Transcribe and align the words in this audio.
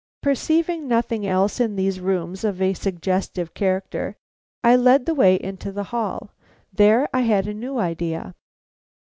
Perceiving 0.23 0.87
nothing 0.87 1.27
else 1.27 1.59
in 1.59 1.75
these 1.75 1.99
rooms 1.99 2.43
of 2.43 2.59
a 2.59 2.73
suggestive 2.73 3.53
character, 3.53 4.15
I 4.63 4.75
led 4.75 5.05
the 5.05 5.13
way 5.13 5.35
into 5.35 5.71
the 5.71 5.83
hall. 5.93 6.31
There 6.73 7.07
I 7.13 7.19
had 7.21 7.45
a 7.47 7.53
new 7.53 7.77
idea. 7.77 8.33